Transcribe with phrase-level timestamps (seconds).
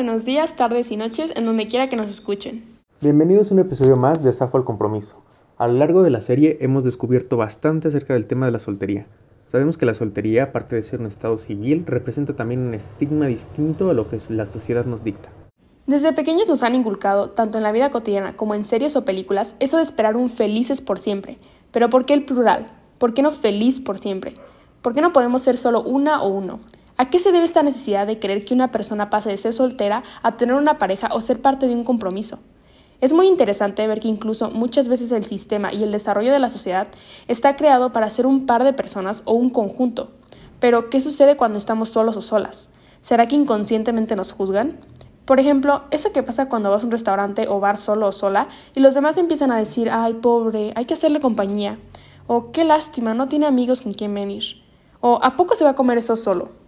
[0.00, 2.64] buenos días, tardes y noches, en donde quiera que nos escuchen.
[3.02, 5.22] Bienvenidos a un episodio más de Zafo al Compromiso.
[5.58, 9.06] A lo largo de la serie hemos descubierto bastante acerca del tema de la soltería.
[9.46, 13.90] Sabemos que la soltería, aparte de ser un estado civil, representa también un estigma distinto
[13.90, 15.28] a lo que la sociedad nos dicta.
[15.86, 19.54] Desde pequeños nos han inculcado, tanto en la vida cotidiana como en series o películas,
[19.60, 21.36] eso de esperar un felices por siempre.
[21.72, 22.72] Pero ¿por qué el plural?
[22.96, 24.32] ¿Por qué no feliz por siempre?
[24.80, 26.60] ¿Por qué no podemos ser solo una o uno?
[27.00, 30.02] ¿A qué se debe esta necesidad de querer que una persona pase de ser soltera
[30.22, 32.40] a tener una pareja o ser parte de un compromiso?
[33.00, 36.50] Es muy interesante ver que incluso muchas veces el sistema y el desarrollo de la
[36.50, 36.88] sociedad
[37.26, 40.10] está creado para ser un par de personas o un conjunto.
[40.58, 42.68] Pero, ¿qué sucede cuando estamos solos o solas?
[43.00, 44.76] ¿Será que inconscientemente nos juzgan?
[45.24, 48.48] Por ejemplo, eso que pasa cuando vas a un restaurante o bar solo o sola
[48.74, 51.78] y los demás empiezan a decir, ay, pobre, hay que hacerle compañía.
[52.26, 54.44] O qué lástima, no tiene amigos con quien venir.
[55.00, 56.60] O ¿a poco se va a comer eso solo?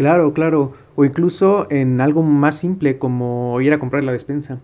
[0.00, 0.72] Claro, claro.
[0.96, 4.58] O incluso en algo más simple como ir a comprar la despensa.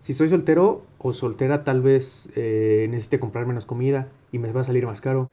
[0.00, 4.62] Si soy soltero o soltera, tal vez eh, necesite comprar menos comida y me va
[4.62, 5.28] a salir más caro.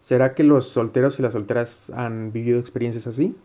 [0.00, 3.36] ¿Será que los solteros y las solteras han vivido experiencias así?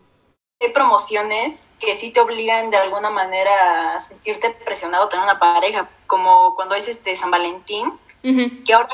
[0.62, 5.38] Hay promociones que sí te obligan de alguna manera a sentirte presionado a tener una
[5.38, 8.88] pareja, como cuando es este San Valentín, que, ahora,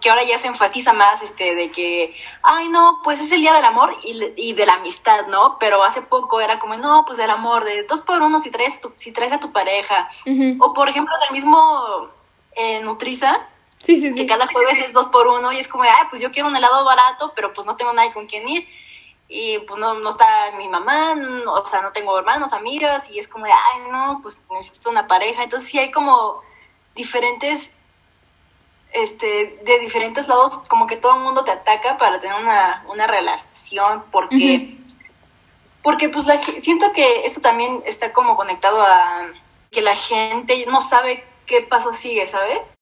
[0.00, 3.52] que, ahora, ya se enfatiza más este de que, ay no, pues es el día
[3.52, 5.56] del amor y, y, de la amistad, ¿no?
[5.58, 8.78] Pero hace poco era como, no, pues el amor, de dos por uno si traes,
[8.94, 10.08] si traes a tu pareja.
[10.60, 12.08] O por ejemplo, del mismo
[12.54, 14.20] eh, Nutriza, sí, sí, sí.
[14.20, 16.56] que cada jueves es dos por uno y es como, ay, pues yo quiero un
[16.56, 18.68] helado barato, pero pues no tengo nadie con quien ir.
[19.26, 21.16] Y pues no, no está mi mamá,
[21.48, 25.08] o sea, no tengo hermanos, amigas, y es como de, ay, no, pues necesito una
[25.08, 25.42] pareja.
[25.42, 26.42] Entonces sí hay como
[26.94, 27.73] diferentes
[28.94, 33.06] este, de diferentes lados, como que todo el mundo te ataca para tener una, una
[33.08, 34.78] relación, porque,
[35.82, 39.32] porque pues la, siento que esto también está como conectado a
[39.72, 42.74] que la gente no sabe qué paso sigue, ¿sabes?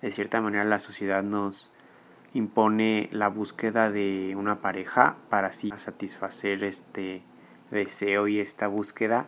[0.00, 1.70] De cierta manera la sociedad nos
[2.32, 7.22] impone la búsqueda de una pareja para así satisfacer este
[7.70, 9.26] deseo y esta búsqueda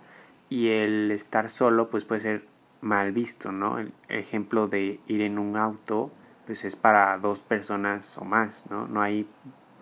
[0.48, 2.46] y el estar solo pues puede ser
[2.80, 3.78] mal visto, ¿no?
[3.78, 6.10] El ejemplo de ir en un auto,
[6.46, 8.86] pues es para dos personas o más, ¿no?
[8.86, 9.28] No hay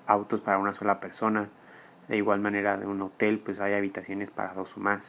[0.06, 1.48] autos para una sola persona.
[2.08, 5.08] De igual manera, de un hotel, pues hay habitaciones para dos o más.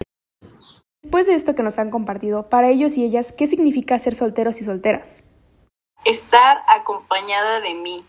[1.01, 4.59] Después de esto que nos han compartido, para ellos y ellas, ¿qué significa ser solteros
[4.59, 5.23] y solteras?
[6.03, 8.05] Estar acompañada de mí.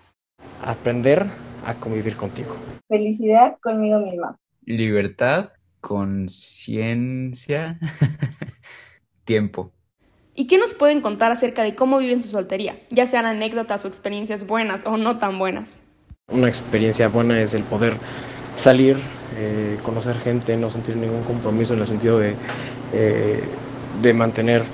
[0.60, 1.26] Aprender
[1.64, 2.56] a convivir contigo.
[2.88, 4.36] Felicidad conmigo misma.
[4.64, 7.78] Libertad, conciencia.
[9.30, 9.70] tiempo.
[10.34, 13.88] ¿Y qué nos pueden contar acerca de cómo viven su soltería, ya sean anécdotas o
[13.88, 15.82] experiencias buenas o no tan buenas?
[16.32, 17.94] Una experiencia buena es el poder
[18.56, 18.96] salir,
[19.36, 22.34] eh, conocer gente, no sentir ningún compromiso en el sentido de,
[22.92, 23.40] eh,
[24.02, 24.64] de mantener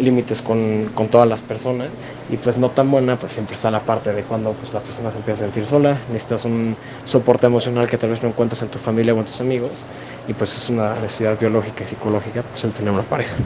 [0.00, 1.90] límites con, con, todas las personas.
[2.30, 5.12] Y pues no tan buena, pues siempre está la parte de cuando pues, la persona
[5.12, 8.70] se empieza a sentir sola, necesitas un soporte emocional que tal vez no encuentras en
[8.70, 9.84] tu familia o en tus amigos.
[10.26, 13.36] Y pues es una necesidad biológica y psicológica, pues el tener una pareja.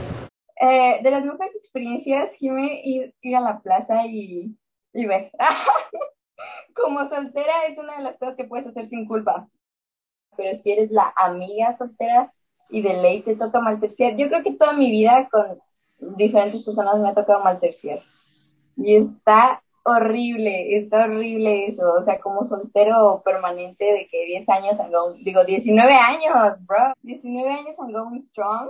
[0.60, 4.54] Eh, de las mejores experiencias, Jime, ir, a la plaza y,
[4.93, 5.32] y ver.
[6.75, 9.49] Como soltera es una de las cosas que puedes hacer sin culpa.
[10.37, 12.32] Pero si eres la amiga soltera
[12.69, 15.59] y de ley te toca malterciar, yo creo que toda mi vida con
[16.16, 18.00] diferentes personas me ha tocado malterciar.
[18.76, 21.94] Y está horrible, está horrible eso.
[21.94, 24.78] O sea, como soltero permanente de que 10 años,
[25.25, 26.93] digo, 19 años, bro.
[27.00, 28.69] 19 años I'm going strong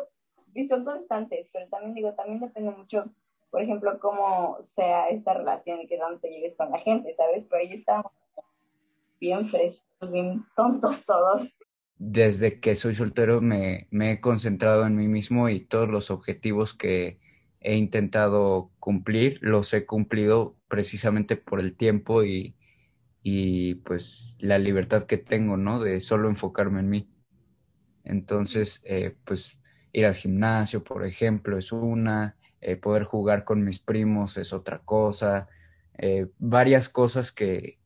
[0.54, 3.10] y son constantes, pero también digo, también depende mucho,
[3.50, 7.44] por ejemplo, cómo sea esta relación y que dónde te lleves con la gente, ¿sabes?
[7.44, 8.10] Pero ahí estamos
[9.20, 11.54] bien frescos, bien tontos todos.
[11.96, 16.72] Desde que soy soltero me, me he concentrado en mí mismo y todos los objetivos
[16.72, 17.20] que
[17.60, 22.56] he intentado cumplir los he cumplido precisamente por el tiempo y,
[23.22, 25.80] y pues la libertad que tengo, ¿no?
[25.80, 27.10] De solo enfocarme en mí.
[28.04, 29.59] Entonces, eh, pues
[29.92, 34.80] ir al gimnasio, por ejemplo, es una, eh, poder jugar con mis primos es otra
[34.80, 35.48] cosa,
[35.98, 37.78] eh, varias cosas que,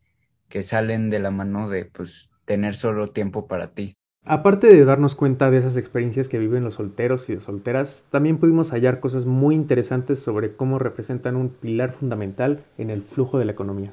[0.49, 3.95] que salen de la mano de pues tener solo tiempo para ti.
[4.27, 8.39] Aparte de darnos cuenta de esas experiencias que viven los solteros y las solteras, también
[8.39, 13.45] pudimos hallar cosas muy interesantes sobre cómo representan un pilar fundamental en el flujo de
[13.45, 13.93] la economía.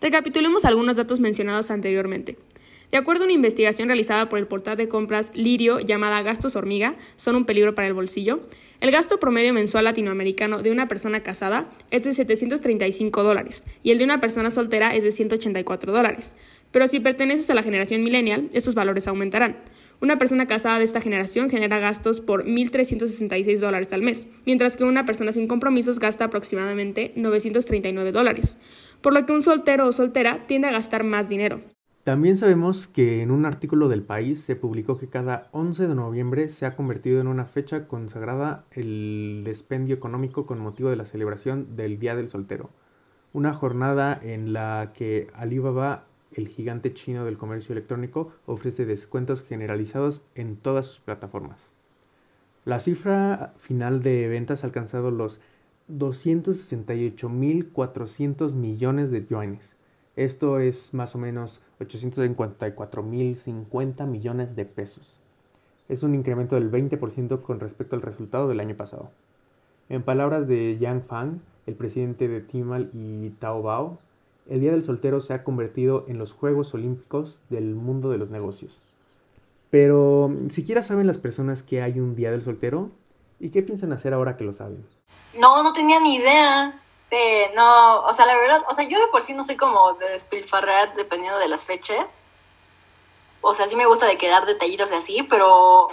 [0.00, 2.36] Recapitulemos algunos datos mencionados anteriormente.
[2.94, 6.94] De acuerdo a una investigación realizada por el portal de compras Lirio llamada Gastos Hormiga,
[7.16, 8.42] son un peligro para el bolsillo,
[8.78, 13.98] el gasto promedio mensual latinoamericano de una persona casada es de 735 dólares y el
[13.98, 16.36] de una persona soltera es de 184 dólares.
[16.70, 19.56] Pero si perteneces a la generación millennial, estos valores aumentarán.
[20.00, 24.84] Una persona casada de esta generación genera gastos por 1.366 dólares al mes, mientras que
[24.84, 28.56] una persona sin compromisos gasta aproximadamente 939 dólares,
[29.00, 31.60] por lo que un soltero o soltera tiende a gastar más dinero.
[32.04, 36.50] También sabemos que en un artículo del país se publicó que cada 11 de noviembre
[36.50, 41.76] se ha convertido en una fecha consagrada el despendio económico con motivo de la celebración
[41.76, 42.68] del Día del Soltero,
[43.32, 50.20] una jornada en la que Alibaba, el gigante chino del comercio electrónico, ofrece descuentos generalizados
[50.34, 51.70] en todas sus plataformas.
[52.66, 55.40] La cifra final de ventas ha alcanzado los
[55.90, 59.76] 268.400 millones de yuanes.
[60.16, 65.18] Esto es más o menos 854.050 millones de pesos.
[65.88, 69.10] Es un incremento del 20% con respecto al resultado del año pasado.
[69.88, 73.98] En palabras de Yang Fang, el presidente de Timal y Taobao,
[74.48, 78.30] el Día del Soltero se ha convertido en los Juegos Olímpicos del mundo de los
[78.30, 78.86] negocios.
[79.70, 82.90] Pero, ¿siquiera saben las personas que hay un Día del Soltero?
[83.40, 84.84] ¿Y qué piensan hacer ahora que lo saben?
[85.38, 86.83] No, no tenía ni idea.
[87.54, 90.10] No, o sea, la verdad, o sea, yo de por sí no soy como de
[90.10, 92.06] despilfarrar dependiendo de las fechas.
[93.40, 95.88] O sea, sí me gusta de quedar detallitos y así, pero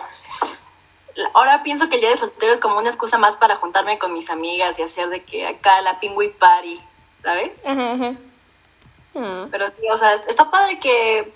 [1.33, 4.13] ahora pienso que el día de soltero es como una excusa más para juntarme con
[4.13, 6.79] mis amigas y hacer de que acá la pingüi party,
[7.21, 7.51] ¿sabes?
[7.65, 8.13] Ah.
[9.51, 11.33] Pero sí, o sea, está padre que,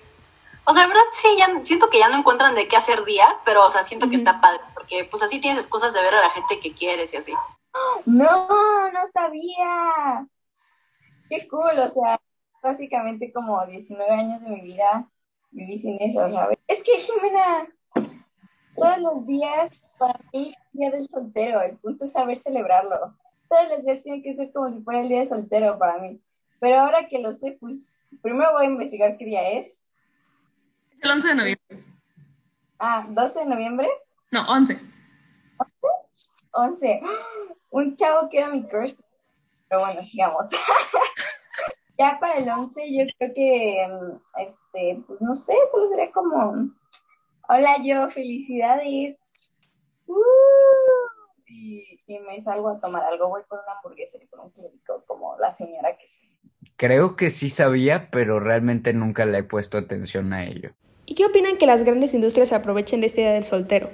[0.64, 3.36] o sea, la verdad sí, ya siento que ya no encuentran de qué hacer días,
[3.44, 6.22] pero, o sea, siento que está padre, porque pues así tienes excusas de ver a
[6.22, 7.34] la gente que quieres y así.
[8.06, 10.28] No, no sabía.
[11.30, 12.20] Qué cool, o sea,
[12.62, 15.10] básicamente como 19 años de mi vida
[15.52, 16.58] viví sin eso, ¿sabes?
[16.68, 17.68] Es que, Jimena,
[18.76, 23.16] todos los días para mí es el día del soltero, el punto es saber celebrarlo.
[23.50, 26.22] Todos los días tiene que ser como si fuera el día de soltero para mí.
[26.60, 29.82] Pero ahora que lo sé, pues primero voy a investigar qué día es.
[30.92, 31.86] Es el 11 de noviembre.
[32.80, 33.88] Ah, 12 de noviembre.
[34.32, 34.80] No, 11.
[36.52, 37.02] 11.
[37.76, 38.94] Un chavo que era mi crush.
[39.68, 40.48] Pero bueno, sigamos.
[42.00, 46.70] ya para el 11 yo creo que, mm, este, pues no sé, solo sería como,
[47.50, 49.52] hola yo, felicidades.
[50.08, 50.14] Uh,
[51.48, 55.04] y, y me salgo a tomar algo, voy por una hamburguesa y por un clínico
[55.06, 56.30] como la señora que soy.
[56.78, 60.72] Creo que sí sabía, pero realmente nunca le he puesto atención a ello.
[61.06, 63.90] ¿Y qué opinan que las grandes industrias se aprovechen de este día del soltero?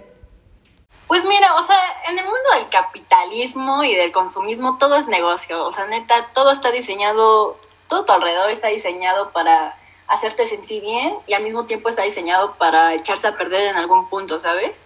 [1.07, 1.77] Pues mira, o sea,
[2.12, 6.52] en el mundo del capitalismo y del consumismo todo es negocio, o sea, neta, todo
[6.52, 9.75] está diseñado, todo tu alrededor está diseñado para
[10.08, 14.10] hacerte sentir bien y al mismo tiempo está diseñado para echarse a perder en algún
[14.10, 14.81] punto, ¿sabes?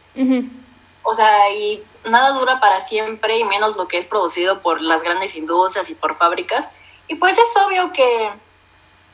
[1.03, 5.01] O sea, y nada dura para siempre y menos lo que es producido por las
[5.01, 6.65] grandes industrias y por fábricas.
[7.07, 8.31] Y pues es obvio que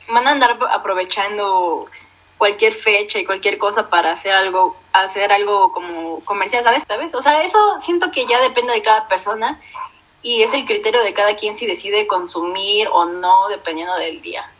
[0.08, 1.86] van a andar aprovechando
[2.42, 6.82] cualquier fecha y cualquier cosa para hacer algo, hacer algo como comercial, ¿sabes?
[6.88, 7.14] ¿sabes?
[7.14, 9.60] O sea, eso siento que ya depende de cada persona
[10.22, 14.50] y es el criterio de cada quien si decide consumir o no dependiendo del día.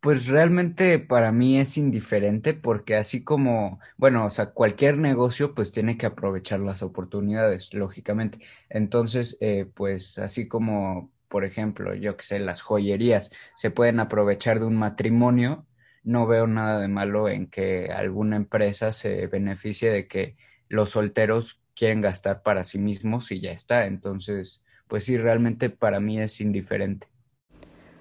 [0.00, 5.72] Pues realmente para mí es indiferente porque así como, bueno, o sea, cualquier negocio pues
[5.72, 8.40] tiene que aprovechar las oportunidades, lógicamente.
[8.68, 14.60] Entonces, eh, pues así como, por ejemplo, yo que sé, las joyerías se pueden aprovechar
[14.60, 15.64] de un matrimonio,
[16.08, 20.36] no veo nada de malo en que alguna empresa se beneficie de que
[20.70, 23.84] los solteros quieren gastar para sí mismos y ya está.
[23.84, 27.08] Entonces, pues sí, realmente para mí es indiferente.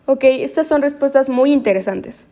[0.05, 2.29] Ok, estas son respuestas muy interesantes.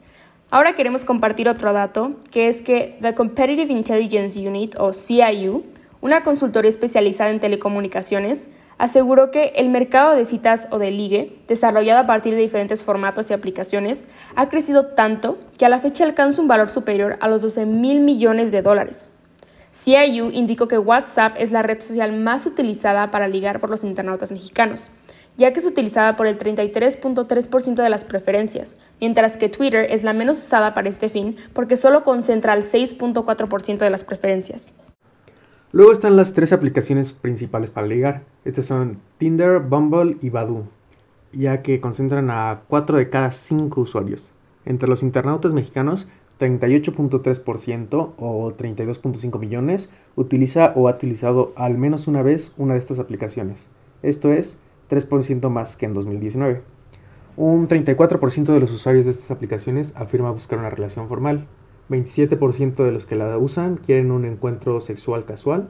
[0.50, 5.66] Ahora queremos compartir otro dato, que es que The Competitive Intelligence Unit, o CIU,
[6.00, 12.02] una consultoría especializada en telecomunicaciones, aseguró que el mercado de citas o de ligue, desarrollado
[12.02, 16.42] a partir de diferentes formatos y aplicaciones, ha crecido tanto que a la fecha alcanza
[16.42, 19.10] un valor superior a los 12 mil millones de dólares.
[19.72, 24.32] CIU indicó que WhatsApp es la red social más utilizada para ligar por los internautas
[24.32, 24.90] mexicanos,
[25.38, 30.14] ya que es utilizada por el 33.3% de las preferencias, mientras que Twitter es la
[30.14, 34.72] menos usada para este fin porque solo concentra el 6.4% de las preferencias.
[35.76, 38.24] Luego están las tres aplicaciones principales para ligar.
[38.46, 40.70] Estas son Tinder, Bumble y Badoo,
[41.34, 44.32] ya que concentran a 4 de cada 5 usuarios.
[44.64, 46.08] Entre los internautas mexicanos,
[46.40, 53.00] 38.3% o 32.5 millones utiliza o ha utilizado al menos una vez una de estas
[53.00, 53.68] aplicaciones.
[54.02, 54.58] Esto es
[54.90, 56.62] 3% más que en 2019.
[57.36, 61.48] Un 34% de los usuarios de estas aplicaciones afirma buscar una relación formal.
[61.90, 65.70] 27% de los que la usan quieren un encuentro sexual casual.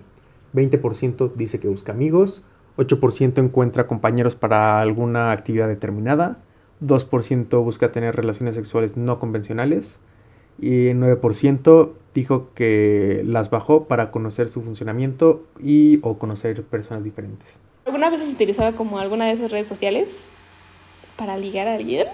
[0.53, 2.43] 20% dice que busca amigos.
[2.77, 6.39] 8% encuentra compañeros para alguna actividad determinada.
[6.81, 9.99] 2% busca tener relaciones sexuales no convencionales.
[10.57, 17.03] y el 9% dijo que las bajó para conocer su funcionamiento y o conocer personas
[17.03, 17.59] diferentes.
[17.85, 20.27] ¿Alguna vez has utilizado como alguna de esas redes sociales
[21.17, 22.07] para ligar a alguien?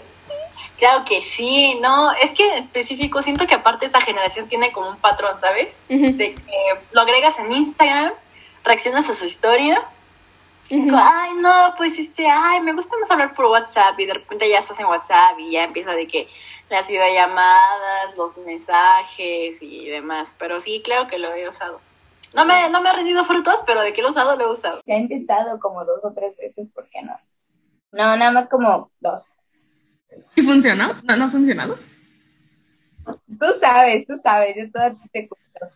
[0.82, 4.90] Claro que sí, no, es que en específico siento que aparte esta generación tiene como
[4.90, 5.72] un patrón, ¿sabes?
[5.88, 6.58] De que
[6.92, 8.14] lo agregas en Instagram,
[8.64, 9.80] reaccionas a su historia,
[10.70, 14.16] y digo, ay, no, pues este, ay, me gusta más hablar por WhatsApp y de
[14.16, 16.28] repente ya estás en WhatsApp y ya empieza de que
[16.72, 21.80] las videollamadas, los mensajes y demás, pero sí, claro que lo he usado.
[22.34, 24.52] No me, no me ha rendido frutos, pero de que lo he usado, lo he
[24.52, 24.82] usado.
[24.84, 27.14] Se ha intentado como dos o tres veces, ¿por qué no?
[27.92, 29.28] No, nada más como dos.
[30.36, 30.90] ¿Y funcionó?
[31.04, 31.78] ¿No, no ha funcionado?
[33.06, 35.76] Tú sabes, tú sabes, yo toda te cuento.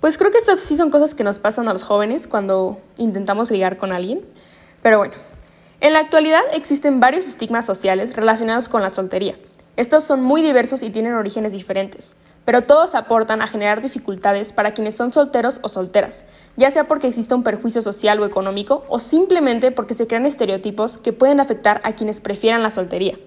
[0.00, 3.50] Pues creo que estas sí son cosas que nos pasan a los jóvenes cuando intentamos
[3.50, 4.20] ligar con alguien.
[4.82, 5.14] Pero bueno,
[5.80, 9.36] en la actualidad existen varios estigmas sociales relacionados con la soltería.
[9.76, 14.74] Estos son muy diversos y tienen orígenes diferentes, pero todos aportan a generar dificultades para
[14.74, 18.98] quienes son solteros o solteras, ya sea porque exista un perjuicio social o económico o
[18.98, 23.18] simplemente porque se crean estereotipos que pueden afectar a quienes prefieran la soltería.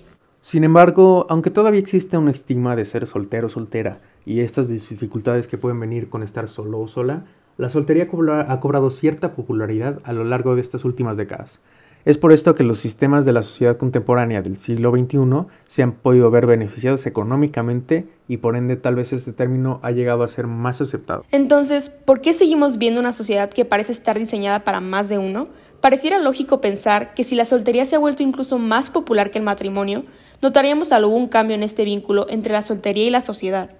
[0.45, 3.97] Sin embargo, aunque todavía existe un estigma de ser soltero o soltera
[4.27, 7.25] y estas dificultades que pueden venir con estar solo o sola,
[7.57, 11.61] la soltería ha cobrado cierta popularidad a lo largo de estas últimas décadas.
[12.05, 15.93] Es por esto que los sistemas de la sociedad contemporánea del siglo XXI se han
[15.93, 20.45] podido ver beneficiados económicamente y por ende tal vez este término ha llegado a ser
[20.45, 21.25] más aceptado.
[21.31, 25.47] Entonces, ¿por qué seguimos viendo una sociedad que parece estar diseñada para más de uno?
[25.81, 29.43] Pareciera lógico pensar que si la soltería se ha vuelto incluso más popular que el
[29.43, 30.03] matrimonio,
[30.45, 33.71] notaríamos algún cambio en este vínculo entre la soltería y la sociedad.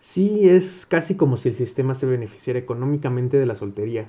[0.00, 4.08] Sí, es casi como si el sistema se beneficiara económicamente de la soltería,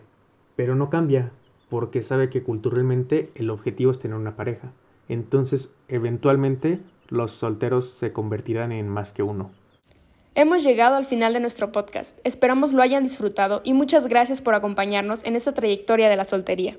[0.56, 1.32] pero no cambia,
[1.70, 4.72] porque sabe que culturalmente el objetivo es tener una pareja.
[5.10, 9.52] Entonces, eventualmente, los solteros se convertirán en más que uno.
[10.34, 12.18] Hemos llegado al final de nuestro podcast.
[12.24, 16.78] Esperamos lo hayan disfrutado y muchas gracias por acompañarnos en esta trayectoria de la soltería.